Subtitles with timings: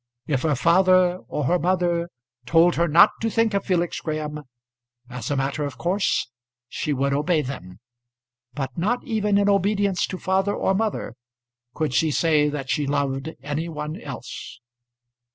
[0.25, 2.09] If her father or her mother
[2.47, 4.45] told her not to think of Felix Graham,
[5.11, 6.31] as a matter of course
[6.67, 7.79] she would obey them;
[8.55, 11.13] but not even in obedience to father or mother
[11.75, 14.59] could she say that she loved any one else.